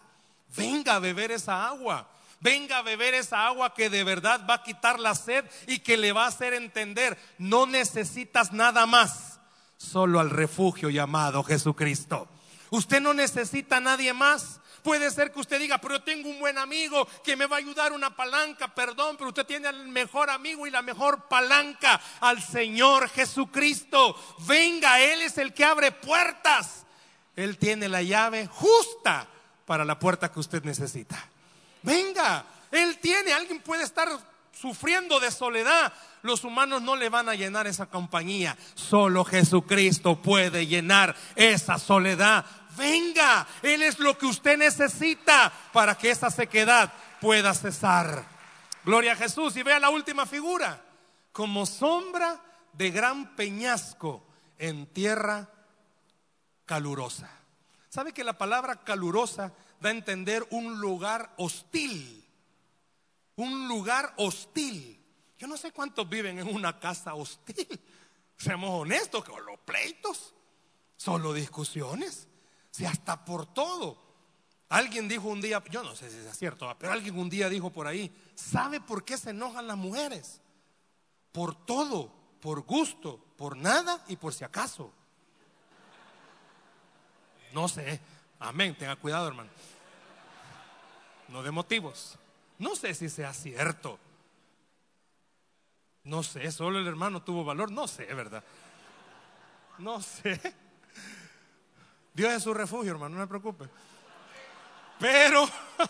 [0.58, 2.10] Venga a beber esa agua.
[2.40, 5.98] Venga a beber esa agua que de verdad va a quitar la sed y que
[5.98, 9.40] le va a hacer entender, no necesitas nada más,
[9.78, 12.28] solo al refugio llamado Jesucristo.
[12.72, 14.59] Usted no necesita a nadie más.
[14.84, 17.60] Puede ser que usted diga, pero yo tengo un buen amigo que me va a
[17.60, 22.42] ayudar una palanca, perdón, pero usted tiene al mejor amigo y la mejor palanca, al
[22.42, 24.16] Señor Jesucristo.
[24.48, 26.86] Venga, Él es el que abre puertas.
[27.36, 29.28] Él tiene la llave justa
[29.66, 31.24] para la puerta que usted necesita.
[31.84, 34.10] Venga, Él tiene, alguien puede estar
[34.60, 35.94] sufriendo de soledad.
[36.22, 38.58] Los humanos no le van a llenar esa compañía.
[38.76, 42.46] Solo Jesucristo puede llenar esa soledad.
[42.78, 48.26] Venga, Él es lo que usted necesita para que esa sequedad pueda cesar.
[48.86, 49.56] Gloria a Jesús.
[49.58, 50.84] Y vea la última figura.
[51.32, 52.42] Como sombra
[52.74, 54.26] de gran peñasco
[54.58, 55.50] en tierra
[56.66, 57.30] calurosa.
[57.90, 62.26] ¿Sabe que la palabra calurosa da a entender un lugar hostil?
[63.36, 65.00] Un lugar hostil.
[65.38, 67.80] Yo no sé cuántos viven en una casa hostil.
[68.38, 70.34] Seamos honestos, que los pleitos,
[70.96, 72.29] solo discusiones,
[72.72, 74.10] si hasta por todo.
[74.70, 77.72] Alguien dijo un día, yo no sé si es cierto, pero alguien un día dijo
[77.72, 80.42] por ahí, ¿sabe por qué se enojan las mujeres?
[81.32, 84.94] Por todo, por gusto, por nada y por si acaso.
[87.54, 88.00] No sé.
[88.40, 88.76] Amén.
[88.78, 89.50] Tenga cuidado, hermano.
[91.28, 92.18] No de motivos.
[92.58, 94.00] No sé si sea cierto.
[96.04, 97.72] No sé, solo el hermano tuvo valor.
[97.72, 98.44] No sé, ¿verdad?
[99.78, 100.40] No sé.
[102.14, 103.66] Dios es su refugio, hermano, no me preocupe.
[105.00, 105.50] Pero,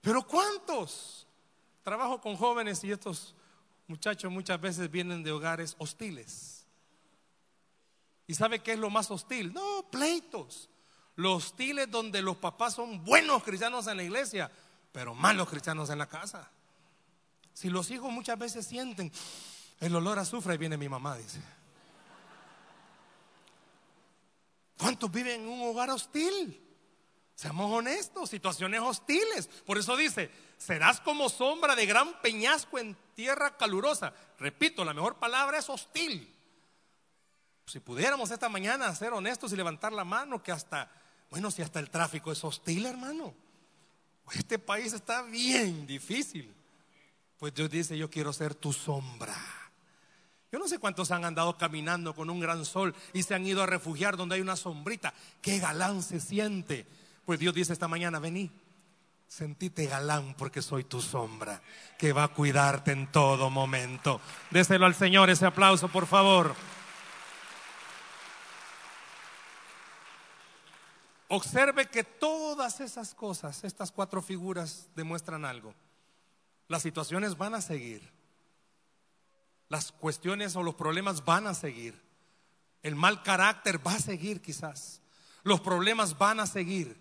[0.00, 1.26] pero ¿cuántos?
[1.82, 3.34] Trabajo con jóvenes y estos
[3.86, 6.66] muchachos muchas veces vienen de hogares hostiles.
[8.26, 9.52] ¿Y sabe qué es lo más hostil?
[9.52, 10.70] No, pleitos.
[11.16, 14.50] Los hostiles donde los papás son buenos cristianos en la iglesia,
[14.92, 16.50] pero malos cristianos en la casa.
[17.52, 19.12] Si los hijos muchas veces sienten
[19.80, 21.40] el olor a azufre, viene mi mamá, dice.
[24.84, 26.60] ¿Cuántos viven en un hogar hostil?
[27.34, 29.46] Seamos honestos, situaciones hostiles.
[29.64, 34.12] Por eso dice, serás como sombra de gran peñasco en tierra calurosa.
[34.38, 36.30] Repito, la mejor palabra es hostil.
[37.64, 40.92] Si pudiéramos esta mañana ser honestos y levantar la mano, que hasta,
[41.30, 43.32] bueno, si hasta el tráfico es hostil, hermano.
[44.32, 46.54] Este país está bien difícil.
[47.38, 49.34] Pues Dios dice, yo quiero ser tu sombra.
[50.54, 53.60] Yo no sé cuántos han andado caminando con un gran sol y se han ido
[53.60, 55.12] a refugiar donde hay una sombrita.
[55.42, 56.86] Qué galán se siente.
[57.24, 58.52] Pues Dios dice esta mañana, vení,
[59.26, 61.60] sentite galán porque soy tu sombra,
[61.98, 64.20] que va a cuidarte en todo momento.
[64.52, 66.54] Déselo al Señor ese aplauso, por favor.
[71.30, 75.74] Observe que todas esas cosas, estas cuatro figuras, demuestran algo.
[76.68, 78.14] Las situaciones van a seguir.
[79.68, 82.00] Las cuestiones o los problemas van a seguir.
[82.82, 85.00] El mal carácter va a seguir quizás.
[85.42, 86.96] Los problemas van a seguir.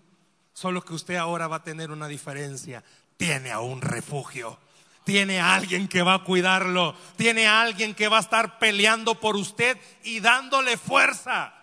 [0.53, 2.83] Solo que usted ahora va a tener una diferencia.
[3.17, 4.59] Tiene a un refugio.
[5.03, 6.95] Tiene a alguien que va a cuidarlo.
[7.17, 11.53] Tiene a alguien que va a estar peleando por usted y dándole fuerza.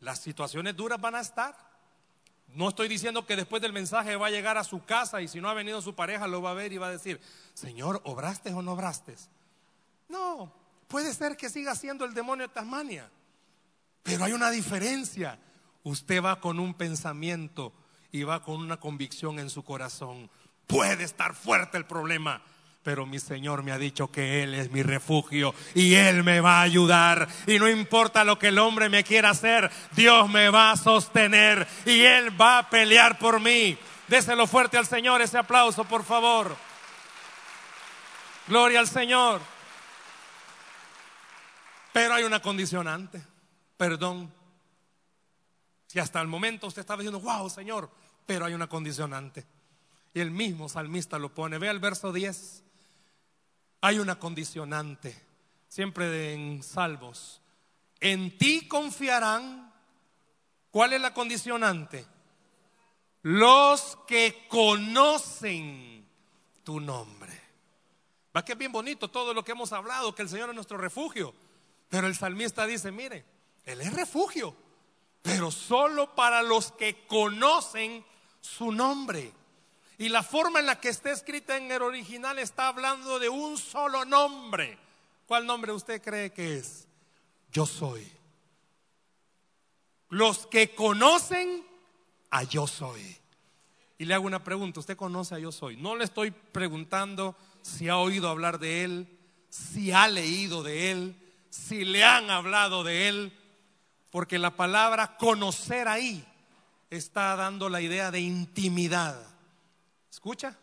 [0.00, 1.54] Las situaciones duras van a estar.
[2.48, 5.40] No estoy diciendo que después del mensaje va a llegar a su casa y si
[5.40, 7.20] no ha venido su pareja lo va a ver y va a decir,
[7.52, 9.16] Señor, ¿obraste o no obraste?
[10.14, 10.52] No,
[10.86, 13.10] puede ser que siga siendo el demonio de Tasmania,
[14.04, 15.40] pero hay una diferencia.
[15.82, 17.72] Usted va con un pensamiento
[18.12, 20.30] y va con una convicción en su corazón.
[20.68, 22.40] Puede estar fuerte el problema,
[22.84, 26.60] pero mi Señor me ha dicho que Él es mi refugio y Él me va
[26.60, 27.26] a ayudar.
[27.48, 31.66] Y no importa lo que el hombre me quiera hacer, Dios me va a sostener
[31.86, 33.76] y Él va a pelear por mí.
[34.06, 36.56] Déselo fuerte al Señor ese aplauso, por favor.
[38.46, 39.53] Gloria al Señor.
[41.94, 43.22] Pero hay una condicionante.
[43.76, 44.34] Perdón.
[45.86, 47.88] Si hasta el momento usted estaba diciendo, wow, Señor,
[48.26, 49.46] pero hay una condicionante.
[50.12, 51.56] Y el mismo salmista lo pone.
[51.56, 52.64] Ve al verso 10
[53.80, 55.14] hay una condicionante,
[55.68, 57.40] siempre en salvos.
[58.00, 59.72] En ti confiarán.
[60.72, 62.04] ¿Cuál es la condicionante?
[63.22, 66.08] Los que conocen
[66.64, 67.40] tu nombre.
[68.36, 70.76] Va que es bien bonito todo lo que hemos hablado, que el Señor es nuestro
[70.76, 71.32] refugio.
[71.88, 73.24] Pero el salmista dice, mire,
[73.64, 74.56] Él es refugio,
[75.22, 78.04] pero solo para los que conocen
[78.40, 79.32] su nombre.
[79.96, 83.56] Y la forma en la que está escrita en el original está hablando de un
[83.56, 84.78] solo nombre.
[85.26, 86.86] ¿Cuál nombre usted cree que es?
[87.52, 88.10] Yo soy.
[90.08, 91.64] Los que conocen
[92.30, 93.16] a yo soy.
[93.96, 95.76] Y le hago una pregunta, ¿usted conoce a yo soy?
[95.76, 99.18] No le estoy preguntando si ha oído hablar de él,
[99.48, 101.23] si ha leído de él,
[101.54, 103.32] si le han hablado de él,
[104.10, 106.24] porque la palabra conocer ahí
[106.90, 109.16] está dando la idea de intimidad.
[110.10, 110.58] ¿Escucha?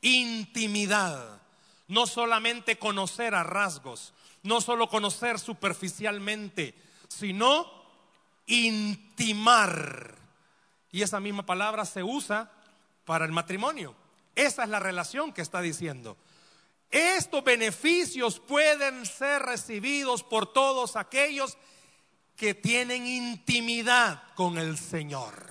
[0.00, 1.42] Intimidad.
[1.88, 6.74] No solamente conocer a rasgos, no solo conocer superficialmente,
[7.08, 7.70] sino
[8.46, 10.14] intimar.
[10.90, 12.50] Y esa misma palabra se usa
[13.04, 13.94] para el matrimonio.
[14.34, 16.16] Esa es la relación que está diciendo.
[16.90, 21.56] Estos beneficios pueden ser recibidos por todos aquellos
[22.36, 25.50] que tienen intimidad con el Señor.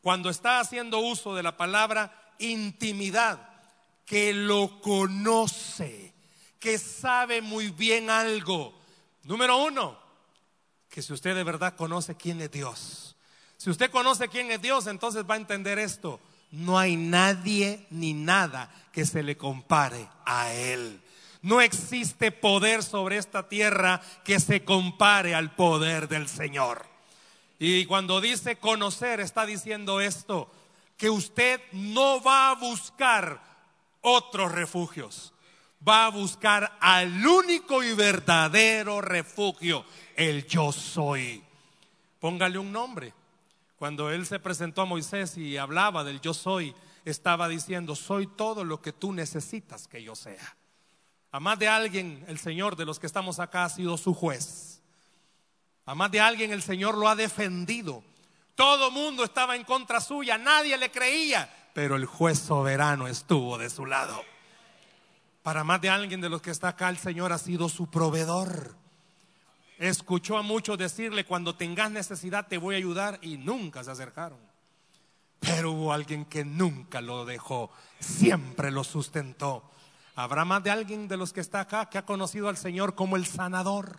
[0.00, 3.48] Cuando está haciendo uso de la palabra intimidad,
[4.04, 6.12] que lo conoce,
[6.58, 8.74] que sabe muy bien algo.
[9.22, 10.00] Número uno,
[10.88, 13.14] que si usted de verdad conoce quién es Dios.
[13.56, 16.18] Si usted conoce quién es Dios, entonces va a entender esto
[16.52, 21.00] no hay nadie ni nada que se le compare a Él.
[21.42, 26.86] No existe poder sobre esta tierra que se compare al poder del Señor.
[27.58, 30.50] Y cuando dice conocer, está diciendo esto,
[30.96, 33.40] que usted no va a buscar
[34.02, 35.32] otros refugios,
[35.86, 39.84] va a buscar al único y verdadero refugio,
[40.16, 41.42] el yo soy.
[42.18, 43.14] Póngale un nombre.
[43.80, 46.74] Cuando él se presentó a Moisés y hablaba del yo soy,
[47.06, 50.54] estaba diciendo, soy todo lo que tú necesitas que yo sea.
[51.32, 54.82] A más de alguien, el Señor de los que estamos acá ha sido su juez.
[55.86, 58.04] A más de alguien, el Señor lo ha defendido.
[58.54, 63.70] Todo mundo estaba en contra suya, nadie le creía, pero el juez soberano estuvo de
[63.70, 64.22] su lado.
[65.42, 68.76] Para más de alguien de los que está acá, el Señor ha sido su proveedor.
[69.80, 74.38] Escuchó a muchos decirle, cuando tengas necesidad te voy a ayudar y nunca se acercaron.
[75.38, 79.64] Pero hubo alguien que nunca lo dejó, siempre lo sustentó.
[80.16, 83.16] Habrá más de alguien de los que está acá que ha conocido al Señor como
[83.16, 83.98] el sanador.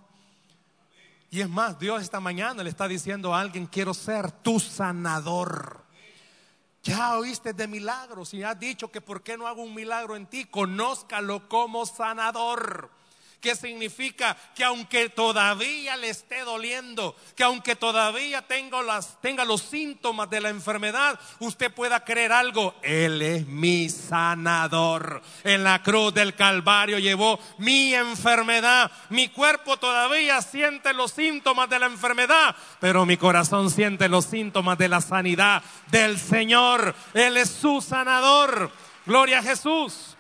[1.31, 5.83] Y es más, Dios esta mañana le está diciendo a alguien, quiero ser tu sanador.
[6.83, 10.27] Ya oíste de milagros y has dicho que por qué no hago un milagro en
[10.27, 13.00] ti, conózcalo como sanador
[13.41, 19.61] que significa que aunque todavía le esté doliendo, que aunque todavía tenga, las, tenga los
[19.61, 22.75] síntomas de la enfermedad, usted pueda creer algo.
[22.83, 25.21] Él es mi sanador.
[25.43, 28.91] En la cruz del Calvario llevó mi enfermedad.
[29.09, 34.77] Mi cuerpo todavía siente los síntomas de la enfermedad, pero mi corazón siente los síntomas
[34.77, 36.93] de la sanidad del Señor.
[37.15, 38.71] Él es su sanador.
[39.05, 40.10] Gloria a Jesús.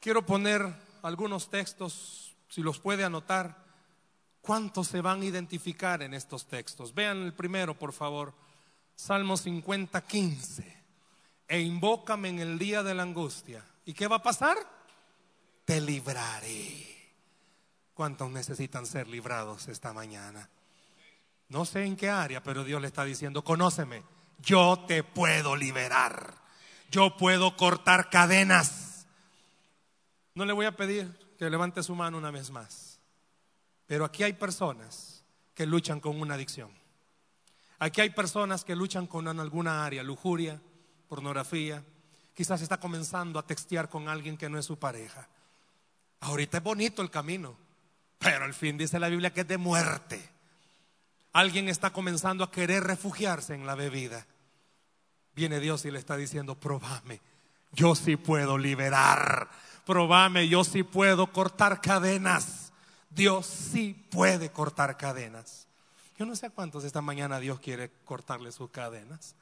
[0.00, 0.66] Quiero poner
[1.02, 3.64] algunos textos, si los puede anotar.
[4.40, 6.94] ¿Cuántos se van a identificar en estos textos?
[6.94, 8.32] Vean el primero, por favor.
[8.96, 10.76] Salmo 50, 15.
[11.48, 13.62] E invócame en el día de la angustia.
[13.84, 14.56] ¿Y qué va a pasar?
[15.66, 16.86] Te libraré.
[17.92, 20.48] ¿Cuántos necesitan ser librados esta mañana?
[21.50, 24.02] No sé en qué área, pero Dios le está diciendo, conóceme,
[24.38, 26.34] yo te puedo liberar.
[26.90, 28.89] Yo puedo cortar cadenas.
[30.40, 32.98] No le voy a pedir que levante su mano una vez más.
[33.86, 35.22] Pero aquí hay personas
[35.54, 36.70] que luchan con una adicción.
[37.78, 40.58] Aquí hay personas que luchan con alguna área, lujuria,
[41.10, 41.84] pornografía.
[42.32, 45.28] Quizás está comenzando a textear con alguien que no es su pareja.
[46.20, 47.54] Ahorita es bonito el camino,
[48.18, 50.26] pero al fin dice la Biblia que es de muerte.
[51.34, 54.26] Alguien está comenzando a querer refugiarse en la bebida.
[55.34, 57.20] Viene Dios y le está diciendo, probame,
[57.72, 59.50] yo sí puedo liberar
[59.90, 62.72] probame, yo sí puedo cortar cadenas.
[63.10, 65.66] Dios sí puede cortar cadenas.
[66.16, 69.34] Yo no sé a cuántos esta mañana Dios quiere cortarle sus cadenas.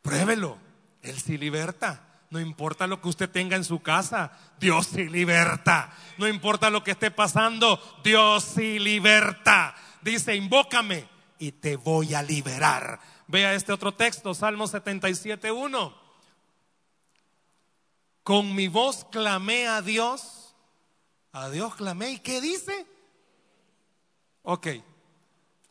[0.00, 0.56] Pruébelo,
[1.02, 2.00] Él sí liberta.
[2.30, 5.92] No importa lo que usted tenga en su casa, Dios sí liberta.
[6.16, 9.74] No importa lo que esté pasando, Dios sí liberta.
[10.00, 11.06] Dice, invócame
[11.38, 13.00] y te voy a liberar.
[13.26, 16.01] Vea este otro texto, Salmo 77.1.
[18.22, 20.54] Con mi voz clamé a Dios.
[21.32, 22.12] A Dios clamé.
[22.12, 22.86] ¿Y qué dice?
[24.42, 24.68] Ok.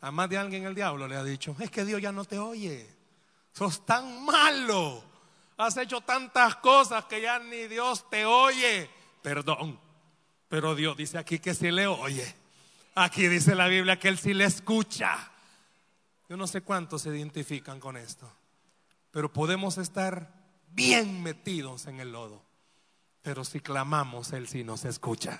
[0.01, 2.39] A más de alguien el diablo le ha dicho, es que Dios ya no te
[2.39, 2.89] oye.
[3.53, 5.03] Sos tan malo.
[5.57, 8.89] Has hecho tantas cosas que ya ni Dios te oye.
[9.21, 9.79] Perdón.
[10.49, 12.35] Pero Dios dice aquí que sí le oye.
[12.95, 15.31] Aquí dice la Biblia que Él sí le escucha.
[16.27, 18.29] Yo no sé cuántos se identifican con esto.
[19.11, 20.40] Pero podemos estar
[20.73, 22.43] bien metidos en el lodo.
[23.21, 25.39] Pero si clamamos, Él sí nos escucha.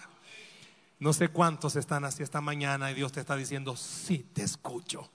[1.00, 5.10] No sé cuántos están así esta mañana y Dios te está diciendo, sí te escucho.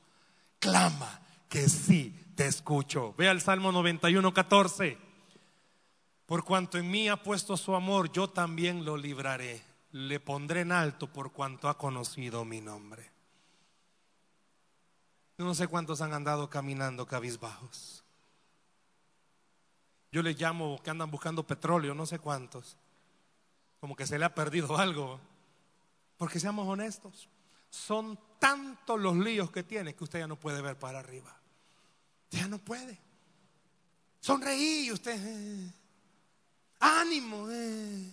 [0.58, 3.14] Clama que sí te escucho.
[3.16, 4.98] Ve al Salmo 91, 14.
[6.26, 9.62] Por cuanto en mí ha puesto su amor, yo también lo libraré.
[9.92, 13.12] Le pondré en alto por cuanto ha conocido mi nombre.
[15.38, 18.05] No sé cuántos han andado caminando cabizbajos.
[20.12, 22.76] Yo les llamo que andan buscando petróleo, no sé cuántos.
[23.80, 25.20] Como que se le ha perdido algo.
[26.16, 27.28] Porque seamos honestos,
[27.68, 31.36] son tantos los líos que tiene que usted ya no puede ver para arriba.
[32.30, 32.98] Ya no puede.
[34.20, 35.18] Sonreí usted.
[35.18, 35.72] Eh.
[36.80, 37.48] Ánimo.
[37.50, 38.12] Eh.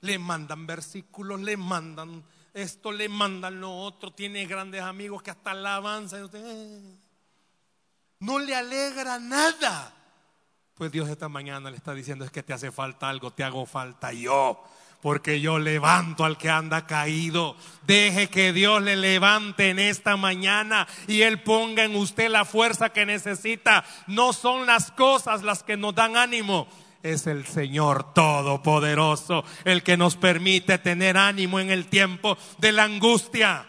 [0.00, 2.22] Le mandan versículos, le mandan
[2.52, 4.12] esto, le mandan lo otro.
[4.12, 6.24] Tiene grandes amigos que hasta la avanzan.
[6.24, 6.98] Usted, eh.
[8.20, 9.92] No le alegra nada.
[10.76, 13.64] Pues Dios esta mañana le está diciendo es que te hace falta algo, te hago
[13.64, 14.60] falta yo
[15.04, 17.56] porque yo levanto al que anda caído.
[17.86, 22.88] Deje que Dios le levante en esta mañana y Él ponga en usted la fuerza
[22.88, 23.84] que necesita.
[24.06, 26.66] No son las cosas las que nos dan ánimo.
[27.02, 32.84] Es el Señor Todopoderoso el que nos permite tener ánimo en el tiempo de la
[32.84, 33.66] angustia.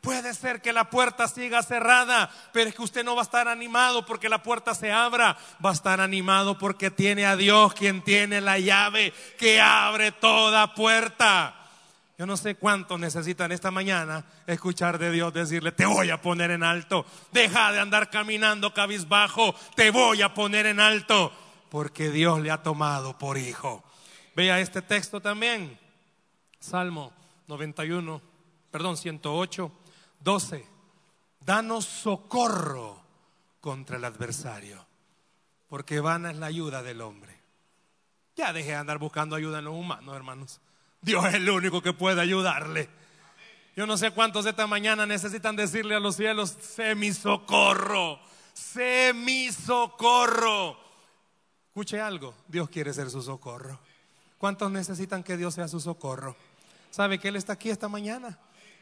[0.00, 3.48] Puede ser que la puerta siga cerrada, pero es que usted no va a estar
[3.48, 5.36] animado porque la puerta se abra.
[5.64, 10.74] Va a estar animado porque tiene a Dios quien tiene la llave que abre toda
[10.74, 11.54] puerta.
[12.16, 16.50] Yo no sé cuántos necesitan esta mañana escuchar de Dios decirle, te voy a poner
[16.50, 17.06] en alto.
[17.30, 21.32] Deja de andar caminando cabizbajo, te voy a poner en alto.
[21.70, 23.84] Porque Dios le ha tomado por hijo.
[24.34, 25.78] Vea este texto también.
[26.58, 27.12] Salmo
[27.46, 28.20] 91,
[28.70, 29.70] perdón, 108.
[30.20, 30.64] 12.
[31.40, 33.00] Danos socorro
[33.60, 34.86] contra el adversario,
[35.68, 37.38] porque vana es la ayuda del hombre.
[38.36, 40.60] Ya deje de andar buscando ayuda en los humanos, hermanos.
[41.00, 42.88] Dios es el único que puede ayudarle.
[43.76, 48.20] Yo no sé cuántos esta mañana necesitan decirle a los cielos, sé mi socorro,
[48.52, 50.76] sé mi socorro.
[51.68, 53.78] Escuche algo, Dios quiere ser su socorro.
[54.38, 56.36] ¿Cuántos necesitan que Dios sea su socorro?
[56.90, 58.38] ¿Sabe que Él está aquí esta mañana?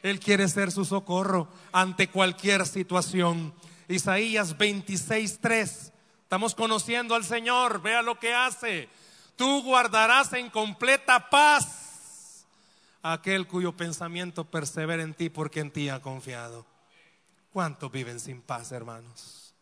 [0.06, 3.52] Él quiere ser su socorro ante cualquier situación.
[3.88, 5.92] Isaías 26:3.
[6.22, 8.88] Estamos conociendo al Señor, vea lo que hace.
[9.34, 12.46] Tú guardarás en completa paz
[13.02, 16.64] aquel cuyo pensamiento persevera en ti porque en ti ha confiado.
[17.52, 19.54] ¿Cuántos viven sin paz, hermanos?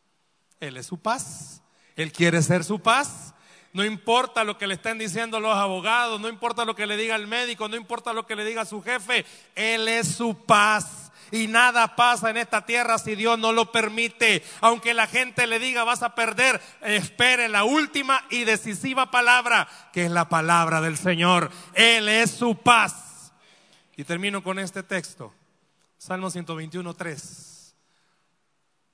[0.61, 1.63] Él es su paz.
[1.97, 3.34] Él quiere ser su paz.
[3.75, 7.17] No importa lo que le estén diciendo los abogados, no importa lo que le diga
[7.17, 11.11] el médico, no importa lo que le diga su jefe, Él es su paz.
[11.33, 14.45] Y nada pasa en esta tierra si Dios no lo permite.
[14.61, 20.05] Aunque la gente le diga vas a perder, espere la última y decisiva palabra, que
[20.05, 21.51] es la palabra del Señor.
[21.75, 23.33] Él es su paz.
[23.97, 25.35] Y termino con este texto.
[25.99, 27.75] Salmo 121, 3.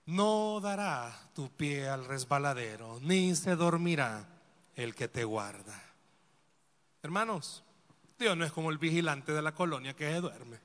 [0.06, 4.39] No dará tu pie al resbaladero, ni se dormirá
[4.76, 5.82] el que te guarda.
[7.02, 7.62] Hermanos,
[8.18, 10.58] Dios no es como el vigilante de la colonia que se duerme.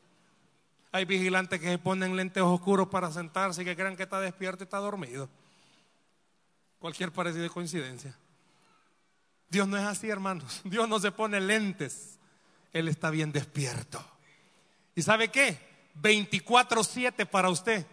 [0.91, 4.63] Hay vigilantes que se ponen lentes oscuros para sentarse y que crean que está despierto
[4.63, 5.29] y está dormido.
[6.79, 8.15] Cualquier parecido de coincidencia.
[9.49, 10.61] Dios no es así, hermanos.
[10.65, 12.17] Dios no se pone lentes.
[12.73, 14.03] Él está bien despierto.
[14.95, 15.57] ¿Y sabe qué?
[16.01, 17.85] 24-7 para usted.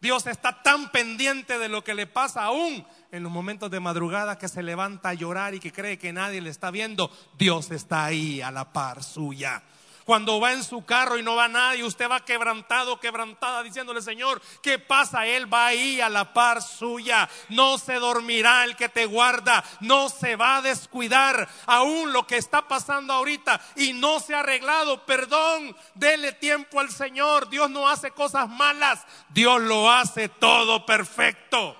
[0.00, 4.38] Dios está tan pendiente de lo que le pasa aún en los momentos de madrugada
[4.38, 7.10] que se levanta a llorar y que cree que nadie le está viendo.
[7.38, 9.62] Dios está ahí a la par suya
[10.06, 14.40] cuando va en su carro y no va nadie, usted va quebrantado, quebrantada, diciéndole, Señor,
[14.62, 15.26] ¿qué pasa?
[15.26, 17.28] Él va ahí a la par suya.
[17.48, 22.36] No se dormirá el que te guarda, no se va a descuidar aún lo que
[22.36, 25.04] está pasando ahorita y no se ha arreglado.
[25.04, 27.50] Perdón, dele tiempo al Señor.
[27.50, 31.76] Dios no hace cosas malas, Dios lo hace todo perfecto.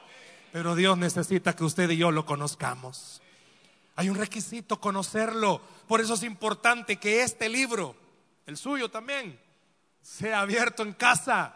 [0.50, 3.22] Pero Dios necesita que usted y yo lo conozcamos.
[3.94, 5.60] Hay un requisito, conocerlo.
[5.86, 7.94] Por eso es importante que este libro
[8.46, 9.38] el suyo también,
[10.00, 11.54] sea abierto en casa,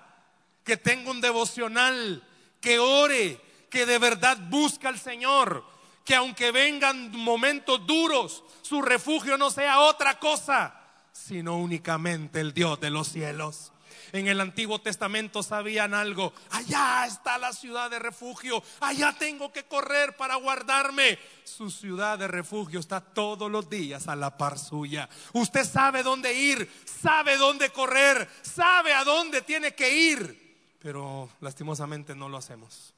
[0.65, 2.27] que tenga un devocional,
[2.61, 5.65] que ore, que de verdad busque al Señor,
[6.05, 10.75] que aunque vengan momentos duros, su refugio no sea otra cosa,
[11.13, 13.70] sino únicamente el Dios de los cielos.
[14.13, 16.33] En el Antiguo Testamento sabían algo.
[16.51, 18.63] Allá está la ciudad de refugio.
[18.81, 21.19] Allá tengo que correr para guardarme.
[21.45, 25.09] Su ciudad de refugio está todos los días a la par suya.
[25.33, 30.77] Usted sabe dónde ir, sabe dónde correr, sabe a dónde tiene que ir.
[30.81, 32.95] Pero lastimosamente no lo hacemos.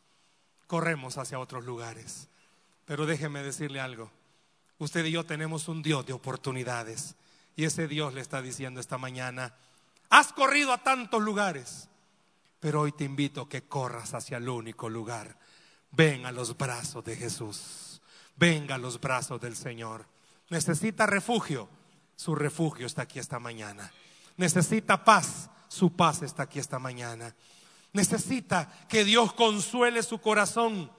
[0.66, 2.28] Corremos hacia otros lugares.
[2.84, 4.10] Pero déjeme decirle algo.
[4.78, 7.14] Usted y yo tenemos un Dios de oportunidades.
[7.56, 9.54] Y ese Dios le está diciendo esta mañana,
[10.12, 11.88] has corrido a tantos lugares,
[12.60, 15.38] pero hoy te invito a que corras hacia el único lugar.
[15.90, 18.02] Ven a los brazos de Jesús.
[18.36, 20.06] Venga a los brazos del Señor.
[20.50, 21.66] Necesita refugio.
[22.14, 23.90] Su refugio está aquí esta mañana.
[24.36, 25.48] Necesita paz.
[25.68, 27.34] Su paz está aquí esta mañana.
[27.94, 30.90] Necesita que Dios consuele su corazón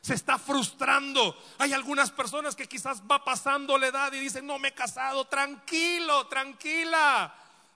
[0.00, 1.36] se está frustrando.
[1.58, 5.26] Hay algunas personas que quizás va pasando la edad y dicen, no me he casado,
[5.26, 7.32] tranquilo, tranquila.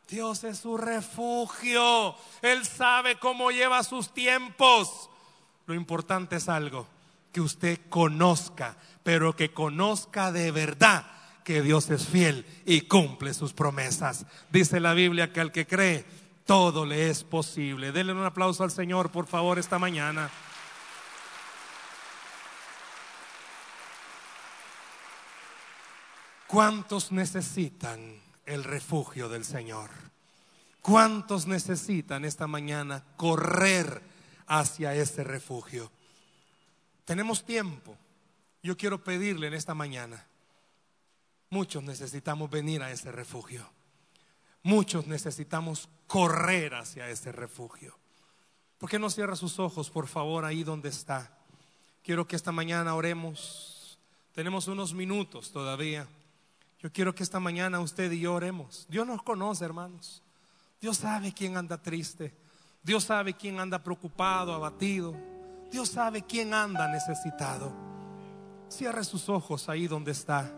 [0.09, 2.15] Dios es su refugio.
[2.43, 5.11] Él sabe cómo lleva sus tiempos.
[5.67, 6.87] Lo importante es algo,
[7.33, 11.07] que usted conozca, pero que conozca de verdad
[11.43, 14.27] que Dios es fiel y cumple sus promesas.
[14.51, 16.05] Dice la Biblia que al que cree,
[16.45, 17.91] todo le es posible.
[17.91, 20.31] Denle un aplauso al Señor, por favor, esta mañana.
[26.47, 28.16] ¿Cuántos necesitan
[28.47, 29.91] el refugio del Señor?
[30.81, 34.03] ¿Cuántos necesitan esta mañana correr
[34.47, 35.91] hacia ese refugio?
[37.05, 37.97] Tenemos tiempo.
[38.63, 40.27] Yo quiero pedirle en esta mañana,
[41.51, 43.69] muchos necesitamos venir a ese refugio.
[44.63, 47.97] Muchos necesitamos correr hacia ese refugio.
[48.79, 51.39] ¿Por qué no cierra sus ojos, por favor, ahí donde está?
[52.03, 53.99] Quiero que esta mañana oremos.
[54.33, 56.07] Tenemos unos minutos todavía.
[56.87, 58.87] Yo quiero que esta mañana usted y yo oremos.
[58.89, 60.23] Dios nos conoce, hermanos.
[60.81, 62.33] Dios sabe quién anda triste.
[62.81, 65.13] Dios sabe quién anda preocupado, abatido.
[65.69, 67.73] Dios sabe quién anda necesitado.
[68.69, 70.49] Cierre sus ojos ahí donde está.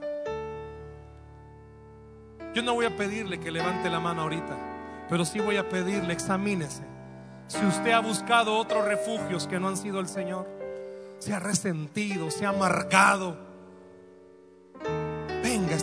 [2.55, 6.13] Yo no voy a pedirle que levante la mano ahorita, pero sí voy a pedirle,
[6.13, 6.83] examínese.
[7.47, 10.47] Si usted ha buscado otros refugios que no han sido el Señor,
[11.21, 13.48] se ha resentido, se ha amargado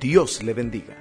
[0.00, 0.95] Dios le bendiga.